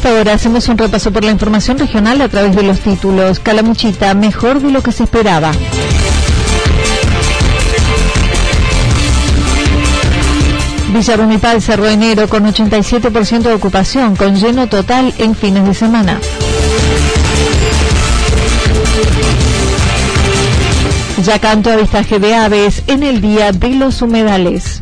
[0.00, 3.38] A esta hora hacemos un repaso por la información regional a través de los títulos.
[3.38, 5.52] Calamuchita, mejor de lo que se esperaba.
[10.94, 16.18] Villa Rumipal cerró enero con 87% de ocupación, con lleno total en fines de semana.
[21.22, 24.80] Ya canto avistaje de aves en el Día de los Humedales.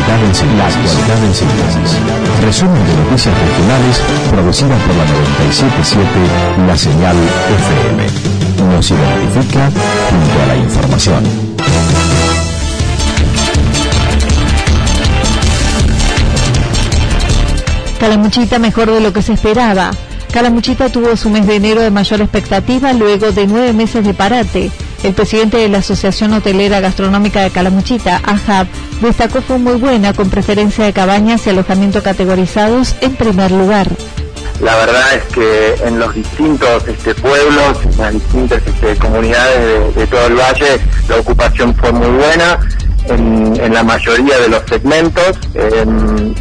[0.00, 1.98] Actualidad en síntesis.
[2.42, 4.00] Resumen de noticias regionales
[4.30, 6.08] producidas por la 977
[6.66, 7.16] La Señal
[7.58, 9.70] FM nos identifica
[10.10, 11.24] junto a la información.
[18.00, 19.90] Calamuchita mejor de lo que se esperaba.
[20.32, 24.70] Calamuchita tuvo su mes de enero de mayor expectativa luego de nueve meses de parate.
[25.04, 28.66] El presidente de la Asociación Hotelera Gastronómica de Calamuchita, AHAB,
[29.02, 33.86] destacó fue muy buena con preferencia de cabañas y alojamiento categorizados en primer lugar.
[34.62, 40.06] La verdad es que en los distintos este, pueblos, en las distintas este, comunidades de,
[40.06, 42.58] todo el valle, la ocupación fue muy buena.
[43.08, 45.38] En, la mayoría de los segmentos,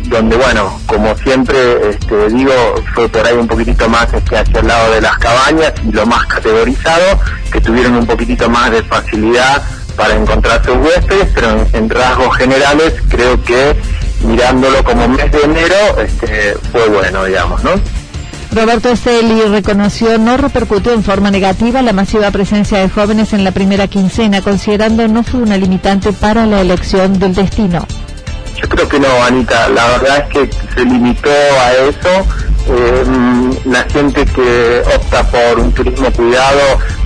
[0.06, 2.54] donde bueno, como siempre este, digo,
[2.94, 6.06] fue por ahí un poquitito más este, hacia el lado de las cabañas y lo
[6.06, 7.20] más categorizado,
[7.52, 9.64] que tuvieron un poquitito más de facilidad
[9.96, 13.76] para encontrar sus huéspedes, pero en rasgos generales creo que
[14.24, 17.72] mirándolo como mes de enero este, fue bueno, digamos, ¿no?
[18.54, 23.52] Roberto Esteli reconoció no repercutió en forma negativa la masiva presencia de jóvenes en la
[23.52, 27.88] primera quincena, considerando no fue una limitante para la elección del destino.
[28.62, 29.70] Yo creo que no, Anita.
[29.70, 32.28] La verdad es que se limitó a eso.
[32.70, 33.04] Eh,
[33.66, 36.62] la gente que opta por un turismo cuidado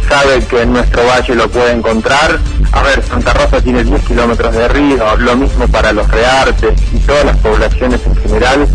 [0.10, 2.40] sabe que en nuestro valle lo puede encontrar.
[2.74, 7.00] A ver, Santa Rosa tiene 10 kilómetros de río, lo mismo para los reartes y
[7.00, 8.68] todas las poblaciones en general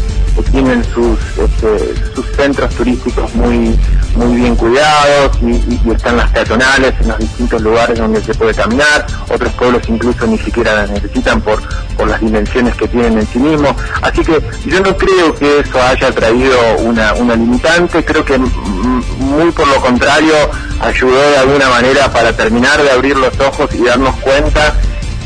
[0.52, 3.74] tienen sus, este, sus centros turísticos muy,
[4.14, 9.06] muy bien cuidados y, están las peatonales en los distintos lugares donde se puede caminar,
[9.28, 11.60] otros pueblos incluso ni siquiera las necesitan por,
[11.96, 13.74] por las dimensiones que tienen en sí mismos.
[14.00, 19.50] Así que yo no creo que eso haya traído una, una limitante, creo que muy
[19.52, 20.34] por lo contrario
[20.80, 24.74] ayudó de alguna manera para terminar de abrir los ojos y darnos cuenta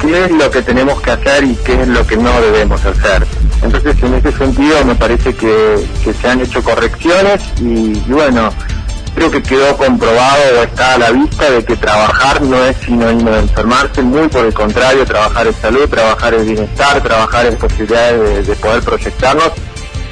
[0.01, 3.27] qué es lo que tenemos que hacer y qué es lo que no debemos hacer.
[3.63, 5.87] Entonces, en ese sentido, me parece que,
[6.21, 8.51] se han hecho correcciones y, bueno,
[9.15, 13.31] creo que quedó comprobado o está a la vista de que trabajar no es sinónimo
[13.31, 18.47] de enfermarse, muy por el contrario, trabajar en salud, trabajar en bienestar, trabajar en posibilidades
[18.47, 19.53] de, poder proyectarnos.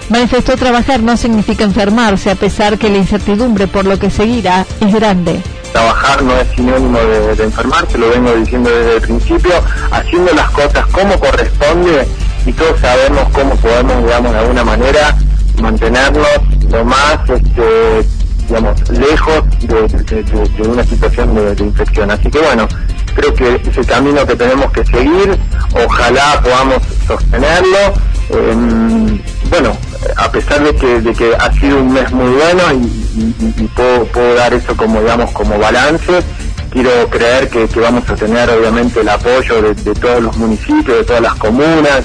[0.08, 4.92] Manifestó trabajar no significa enfermarse, a pesar que la incertidumbre por lo que seguirá es
[4.92, 9.54] grande trabajar no es sinónimo de, de, enfermarse, lo vengo diciendo desde el principio,
[9.90, 12.06] haciendo las cosas como corresponde
[12.46, 15.16] y todos sabemos cómo podemos, digamos, de alguna manera
[15.60, 16.28] mantenernos
[16.70, 18.06] lo más, este,
[18.48, 22.10] digamos, lejos de, una situación de, infección.
[22.10, 22.68] Así que bueno,
[23.14, 25.38] creo que ese camino que tenemos que seguir,
[25.86, 27.94] ojalá podamos sostenerlo.
[28.30, 29.20] Em,
[29.50, 29.76] bueno,
[30.16, 35.00] a pesar de que, ha sido un mes muy bueno y, puedo, dar eso como,
[35.00, 36.22] digamos, como balance,
[36.70, 41.22] quiero creer que, vamos a tener obviamente el apoyo de, todos los municipios, de todas
[41.22, 42.02] las comunas,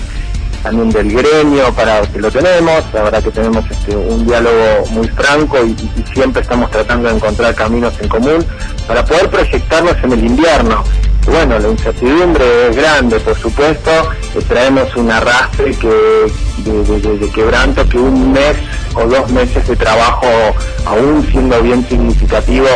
[0.61, 5.07] también del gremio, para que lo tenemos, la verdad que tenemos este, un diálogo muy
[5.09, 5.75] franco y,
[6.13, 8.45] siempre estamos tratando de encontrar caminos en común
[8.87, 10.83] para poder proyectarnos en el invierno.
[11.25, 13.91] bueno, la incertidumbre es grande, por supuesto,
[14.47, 16.31] traemos un arrastre que,
[16.65, 18.57] de, quebranto que un mes
[18.95, 20.27] o dos meses de trabajo,
[20.85, 22.67] aún siendo bien significativo,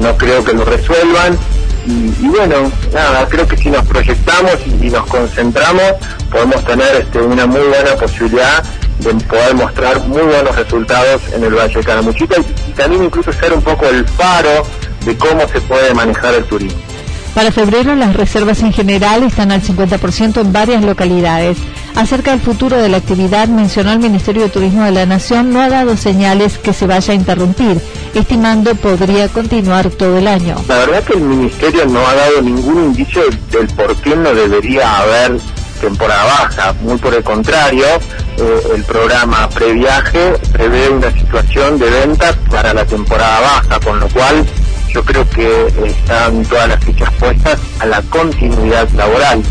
[0.00, 1.38] no creo que lo resuelvan
[1.88, 5.94] y, bueno, nada, creo que si nos proyectamos y, nos concentramos,
[6.30, 8.62] podemos tener este, una muy buena posibilidad
[8.98, 12.36] de poder mostrar muy buenos resultados en el Valle de Caramuchita
[12.68, 14.66] y, también incluso ser un poco el faro
[15.06, 16.87] de cómo se puede manejar el turismo.
[17.34, 21.58] Para febrero las reservas en general están al 50% en varias localidades.
[21.94, 25.60] Acerca del futuro de la actividad, mencionó el Ministerio de Turismo de la Nación, no
[25.60, 27.80] ha dado señales que se vaya a interrumpir,
[28.14, 30.56] estimando podría continuar todo el año.
[30.68, 34.98] La verdad que el Ministerio no ha dado ningún indicio del por qué no debería
[34.98, 35.38] haber
[35.80, 37.86] temporada baja, muy por el contrario,
[38.36, 44.08] eh, el programa previaje prevé una situación de ventas para la temporada baja, con lo
[44.08, 44.44] cual
[44.92, 49.42] yo creo que están todas las fichas puestas a la continuidad laboral.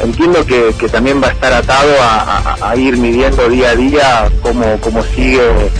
[0.00, 5.02] Entiendo que, también va a estar atado a, ir midiendo día a día cómo, cómo
[5.02, 5.70] sigue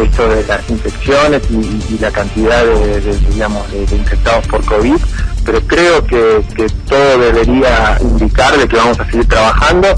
[0.00, 3.00] esto de las infecciones y, la cantidad de,
[3.30, 4.96] digamos, infectados por COVID,
[5.44, 9.88] pero creo que, que todo debería indicar de que vamos a seguir trabajando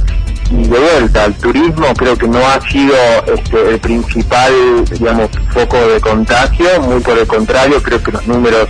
[0.59, 2.95] y de vuelta, el turismo creo que no ha sido
[3.27, 4.53] este, el principal,
[4.91, 8.69] digamos, foco de contagio, muy por el contrario, creo que los números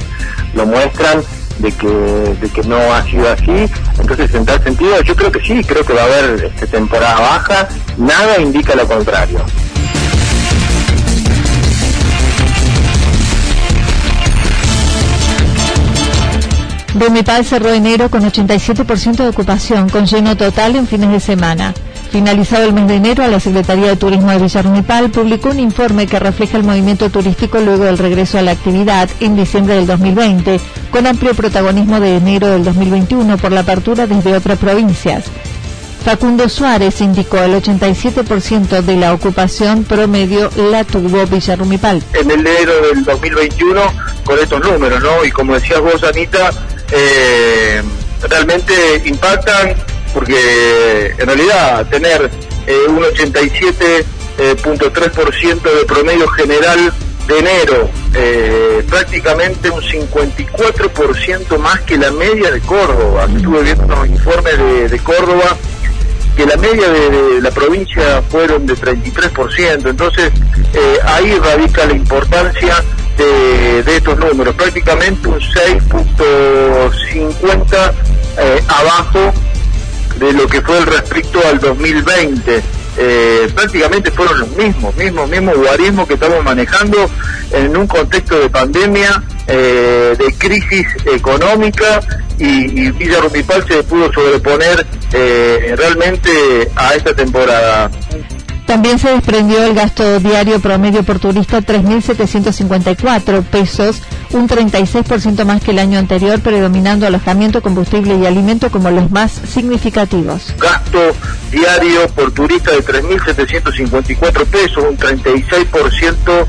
[0.55, 1.23] lo muestran
[1.59, 3.71] de que, de que no ha sido así.
[3.99, 7.21] Entonces, en tal sentido, yo creo que sí, creo que va a haber este, temporada
[7.21, 9.41] baja, nada indica lo contrario.
[16.95, 21.75] Rumipal cerró enero con 87% de ocupación, con lleno total en fines de semana.
[22.13, 26.07] Finalizado el mes de enero, la Secretaría de Turismo de Villa Rumipal publicó un informe
[26.07, 30.61] que refleja el movimiento turístico luego del regreso a la actividad en diciembre del 2020,
[30.93, 35.25] con amplio protagonismo de enero del 2021 por la apertura desde otras provincias.
[36.05, 42.03] Facundo Suárez indicó el 87% de la ocupación promedio la tuvo Villa Rumipal.
[42.13, 43.81] En enero del 2021,
[44.23, 45.25] con estos números, ¿no?
[45.25, 46.51] Y como decías vos, Anita,
[46.97, 47.83] eh,
[48.29, 49.75] realmente impactan
[50.13, 52.31] porque en realidad tener
[52.69, 54.05] eh, un 87.3%
[54.39, 56.93] eh, de promedio general
[57.27, 57.91] de enero,
[58.89, 63.27] prácticamente un 54% más que la media de Córdoba.
[63.35, 65.57] Estuve viendo unos informes de, Córdoba
[66.37, 69.89] que la media de, la provincia fueron de 33%.
[69.89, 70.33] Entonces
[71.07, 72.85] ahí radica la importancia
[73.23, 77.93] de, estos números, prácticamente un 6.50
[78.39, 79.33] eh, abajo
[80.19, 82.63] de lo que fue el respecto al 2020.
[82.97, 87.11] Eh, prácticamente fueron los mismos, mismos, mismos guarismos que estamos manejando
[87.51, 92.01] en un contexto de pandemia, eh, de crisis económica
[92.39, 94.87] y, y, Villa Rumipal se pudo sobreponer
[95.77, 97.91] realmente a esta temporada.
[98.67, 104.01] También se desprendió el gasto diario promedio por turista 3.754 pesos,
[104.31, 109.33] un 36% más que el año anterior, predominando alojamiento, combustible y alimento como los más
[109.33, 110.55] significativos.
[110.59, 111.15] Gasto
[111.51, 116.47] diario por turista de 3.754 pesos, un 36%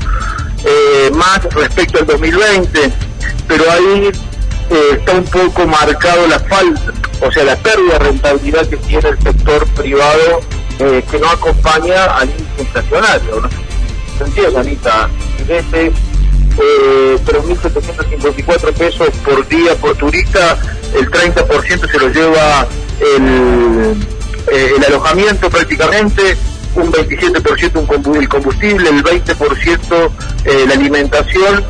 [0.64, 2.92] eh, más respecto al 2020,
[3.46, 4.10] pero ahí
[4.70, 9.10] eh, está un poco marcado la falta, o sea, la pérdida de rentabilidad que tiene
[9.10, 10.40] el sector privado
[10.78, 13.40] eh, que no acompaña al índice inflacionario.
[13.40, 13.48] ¿no?
[14.18, 15.08] ¿Se entiende, Anita?
[15.46, 20.58] Desde eh, 3.754 pesos por día por turista,
[20.94, 22.66] el 30% se lo lleva
[23.00, 23.96] el,
[24.52, 26.36] eh, alojamiento prácticamente,
[26.74, 30.10] un 27% un el combustible, el 20%
[30.44, 31.64] eh, la alimentación,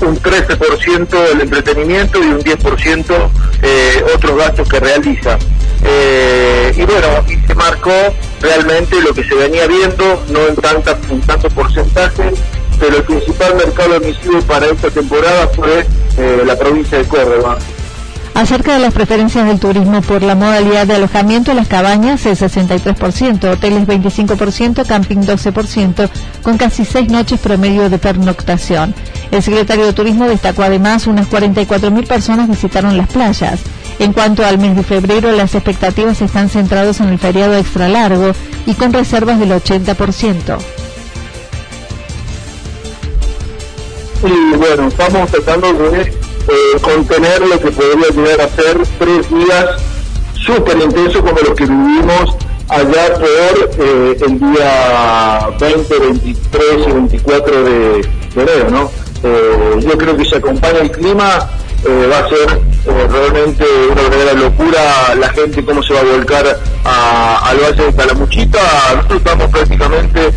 [0.00, 3.30] un 13% el entretenimiento y un 10%
[3.62, 5.38] eh, otros gastos que realiza.
[5.84, 7.92] Eh, y bueno, y marcó
[8.40, 12.32] realmente lo que se venía viendo, no en, tanta, en tanto porcentaje,
[12.78, 15.86] pero el principal mercado emisivo para esta temporada fue
[16.16, 17.58] eh, la provincia de Córdoba.
[18.34, 23.52] Acerca de las preferencias del turismo por la modalidad de alojamiento, las cabañas el 63%,
[23.52, 26.08] hoteles 25%, camping 12%,
[26.42, 28.94] con casi seis noches promedio de pernoctación.
[29.32, 33.58] El secretario de Turismo destacó además unas 44.000 personas visitaron las playas.
[33.98, 38.32] En cuanto al mes de febrero, las expectativas están centradas en el feriado extra largo
[38.64, 40.58] y con reservas del 80%.
[44.24, 49.66] Y bueno, estamos tratando de eh, contener lo que podría llegar a ser tres días
[50.34, 52.36] súper intensos como los que vivimos
[52.68, 58.90] allá por eh, el día 20, 23 y 24 de, enero, ¿no?
[59.24, 61.50] Eh, yo creo que se acompaña el clima,
[61.84, 62.60] va a ser
[63.10, 68.58] realmente una verdadera locura la gente cómo se va a volcar al valle de Calamuchita,
[68.94, 70.32] nosotros estamos prácticamente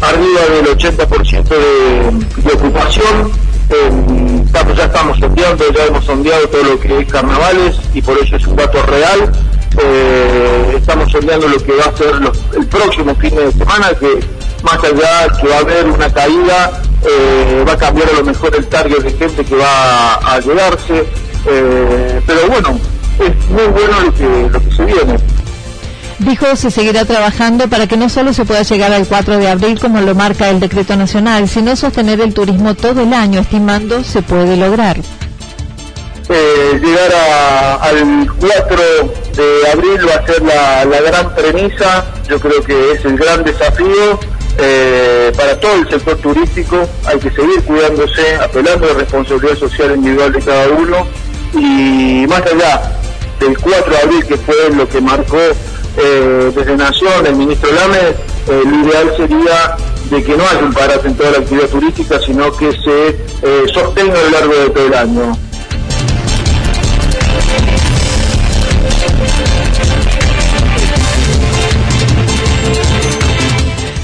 [0.00, 3.32] arriba del 80% de, ocupación,
[4.76, 8.46] ya estamos enviando, ya hemos sondeado todo lo que es carnavales y por eso es
[8.46, 9.32] un dato real.
[9.78, 12.14] Eh, estamos sondeando lo que va a ser
[12.56, 14.20] el próximo fin de semana, que
[14.62, 18.54] más allá que va a haber una caída, eh, va a cambiar a lo mejor
[18.54, 21.06] el target de gente que va a llegarse.
[21.48, 22.78] Eh, pero bueno,
[23.18, 25.16] es muy bueno lo que, lo que se viene.
[26.18, 29.78] Dijo se seguirá trabajando para que no solo se pueda llegar al 4 de abril
[29.78, 34.22] como lo marca el decreto nacional, sino sostener el turismo todo el año, estimando se
[34.22, 34.96] puede lograr.
[36.28, 37.12] Eh, llegar
[37.82, 38.76] al 4
[39.36, 44.18] de abril va a ser la, gran premisa, yo creo que es el gran desafío
[44.58, 49.94] eh, para todo el sector turístico, hay que seguir cuidándose, apelando a la responsabilidad social
[49.94, 51.06] individual de cada uno
[51.54, 52.92] y más allá
[53.40, 55.38] del 4 de abril que fue lo que marcó
[55.98, 59.76] eh, desde Nación, el ministro Lame, eh, lo ideal sería
[60.10, 64.18] de que no haya un parate en toda la actividad turística, sino que se sostenga
[64.18, 65.36] a lo largo de todo el año.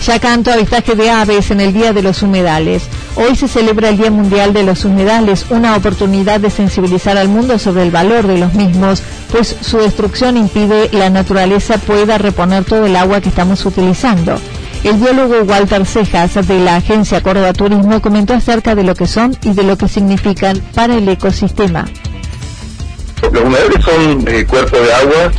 [0.06, 2.82] Ya canto avistaje de aves en el Día de los Humedales.
[3.14, 7.58] Hoy se celebra el Día Mundial de los Humedales, una oportunidad de sensibilizar al mundo
[7.58, 12.86] sobre el valor de los mismos, pues su destrucción impide la naturaleza pueda reponer todo
[12.86, 14.40] el agua que estamos utilizando.
[14.82, 19.36] El biólogo Walter Cejas de la agencia Córdoba Turismo comentó acerca de lo que son
[19.44, 21.84] y de lo que significan para el ecosistema.
[23.30, 25.32] Los humedales son eh, cuerpos de agua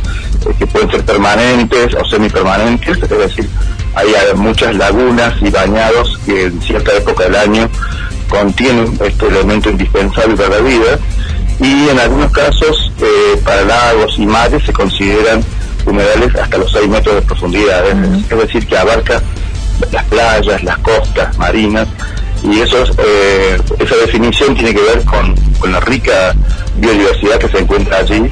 [0.48, 3.50] eh, que pueden ser permanentes o semipermanentes, es decir,
[3.94, 7.70] hay muchas lagunas y bañados que en cierta época del año
[8.28, 10.98] contienen este elemento indispensable para la vida.
[11.60, 15.44] Y en algunos casos eh, para lagos y mares se consideran
[15.86, 19.22] humedales hasta los 6 metros de profundidad, es decir, que abarca
[19.92, 21.86] las playas, las costas marinas.
[22.42, 26.34] Y eso eh, esa definición tiene que ver con, con, la rica
[26.76, 28.22] biodiversidad que se encuentra allí,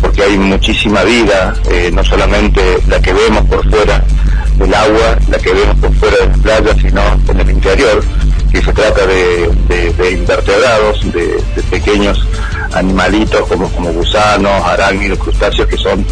[0.00, 4.04] porque hay muchísima vida, eh, no solamente la que vemos por fuera
[4.58, 8.04] del agua, la que vemos por fuera de las playas, sino en el interior,
[8.50, 12.26] que se trata de, invertebrados, de, pequeños
[12.72, 16.04] animalitos como, como gusanos, arácnidos, crustáceos, que son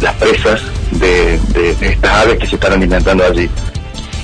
[0.00, 0.60] las presas
[0.92, 1.38] de,
[1.80, 3.48] estas aves que se están alimentando allí.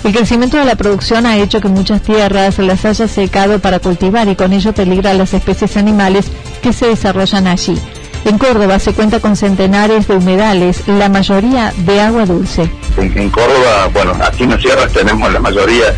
[0.04, 4.28] El crecimiento de la producción ha hecho que muchas tierras las haya secado para cultivar
[4.28, 6.26] y con ello peligra las especies animales
[6.62, 7.76] que se desarrollan allí.
[8.25, 12.70] En Córdoba se cuenta con centenares de humedales, la mayoría de agua dulce.
[12.96, 15.94] En, Córdoba, bueno, aquí en las sierras tenemos la mayoría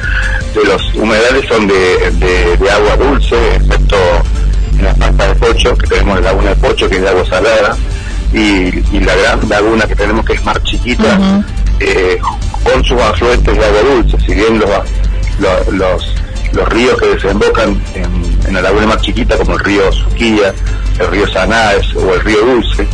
[0.54, 3.96] de los humedales son de, agua dulce, excepto
[4.78, 7.24] en la pasta de Pocho, que tenemos la laguna de Pocho, que es de agua
[7.26, 7.76] salada,
[8.32, 11.42] y, la gran laguna que tenemos que es Mar Chiquita,
[11.80, 12.18] eh,
[12.62, 14.70] con sus afluentes de agua dulce, si bien los,
[15.72, 16.14] los,
[16.52, 20.52] los, ríos que desembocan en, en la laguna Mar Chiquita, como el río Suquilla,
[21.00, 22.86] el río Sanaes o el río Dulce,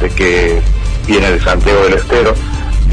[0.00, 0.60] de que
[1.06, 2.34] viene de Santiago del Estero,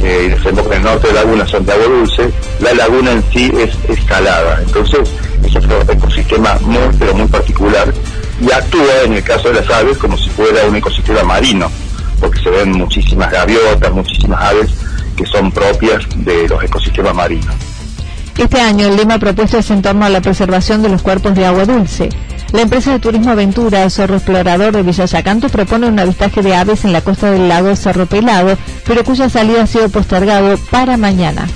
[0.02, 3.52] eh, y desemboca en el norte de la laguna Santiago Dulce, la laguna en sí
[3.58, 4.62] es escalada.
[4.62, 5.10] Entonces,
[5.44, 7.94] es un ecosistema muy, pero muy particular
[8.42, 11.70] y actúa en el caso de las aves como si fuera un ecosistema marino,
[12.20, 14.72] porque se ven muchísimas gaviotas, muchísimas aves
[15.16, 17.56] que son propias de los ecosistemas marinos.
[18.38, 21.46] Este año el lema propuesto es en torno a la preservación de los cuerpos de
[21.46, 22.08] agua dulce.
[22.52, 26.84] La empresa de turismo Aventura, Zorro Explorador de Villa Yacanto, propone un avistaje de aves
[26.84, 31.48] en la costa del lago Cerro Pelado, pero cuya salida ha sido postergado para mañana.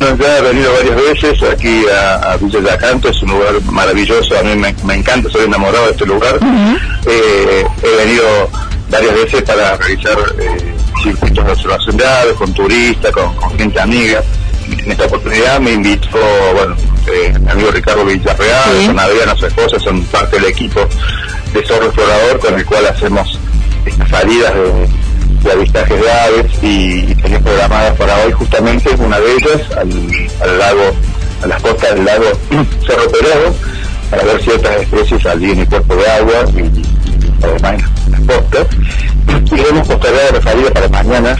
[0.00, 4.56] ya he venido varias veces aquí a, Villa Yacanto, es un lugar maravilloso, a mí
[4.56, 6.40] me, encanta, soy enamorado de este lugar.
[7.06, 8.50] Eh, he venido
[8.90, 14.20] varias veces para realizar eh, circuitos de observación de aves, con turistas, con gente amiga
[14.68, 16.18] en esta oportunidad me invitó,
[16.54, 16.76] bueno,
[17.06, 18.86] eh, mi amigo Ricardo Villarreal, ¿Sí?
[18.86, 20.80] con Adriana, su esposa, son parte del equipo
[21.52, 23.38] de Zorro Explorador con el cual hacemos
[23.84, 29.32] estas salidas de, avistajes de aves y, y tenía programadas para hoy justamente una de
[29.34, 30.92] ellas al, lago,
[31.42, 32.24] a las costas del lago
[32.86, 33.54] Cerro Pelado,
[34.10, 38.66] para ver ciertas especies allí en el cuerpo de agua y, además en las costas.
[39.54, 41.36] Y hemos postergado la salida para mañana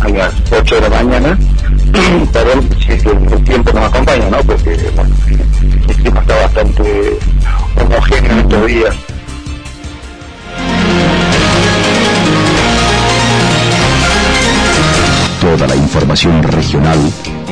[0.00, 1.38] a las 8 de la mañana
[2.32, 4.38] perdón si es que el tiempo nos acompaña, ¿no?
[4.38, 5.14] Porque bueno,
[5.88, 7.18] el clima está bastante
[7.80, 8.94] homogéneo en estos días.
[15.40, 16.98] Toda la información regional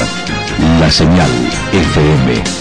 [0.79, 1.29] La señal
[1.71, 2.60] FM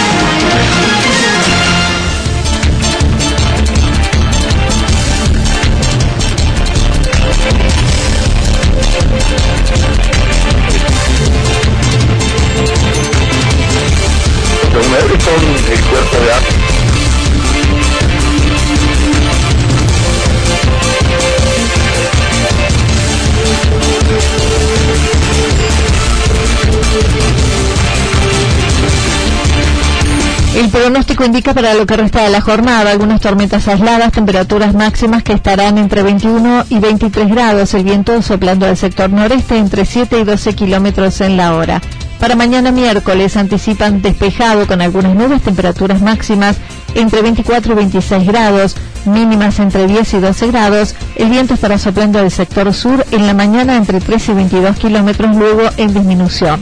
[31.21, 35.33] Pronóstico indica para lo que resta de la jornada algunas tormentas aisladas, temperaturas máximas que
[35.33, 40.23] estarán entre 21 y 23 grados, el viento soplando del sector noreste entre 7 y
[40.23, 41.81] 12 kilómetros en la hora.
[42.19, 46.57] Para mañana miércoles anticipan despejado con algunas nubes, temperaturas máximas
[46.95, 48.75] entre 24 y 26 grados,
[49.05, 50.95] mínimas entre 10 y 12 grados.
[51.15, 55.35] El viento estará soplando del sector sur en la mañana entre 13 y 22 kilómetros,
[55.35, 56.61] luego en disminución.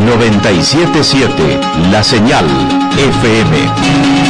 [0.00, 1.60] 977
[1.90, 2.46] La Señal
[2.98, 4.23] FM.